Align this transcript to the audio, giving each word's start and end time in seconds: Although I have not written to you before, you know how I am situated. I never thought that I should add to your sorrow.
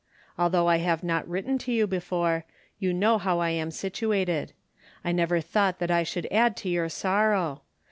Although 0.35 0.67
I 0.67 0.77
have 0.77 1.03
not 1.03 1.27
written 1.29 1.59
to 1.59 1.71
you 1.71 1.85
before, 1.85 2.43
you 2.79 2.91
know 2.91 3.19
how 3.19 3.37
I 3.37 3.51
am 3.51 3.69
situated. 3.69 4.51
I 5.05 5.11
never 5.11 5.41
thought 5.41 5.77
that 5.77 5.91
I 5.91 6.01
should 6.01 6.27
add 6.31 6.57
to 6.57 6.69
your 6.69 6.89
sorrow. 6.89 7.61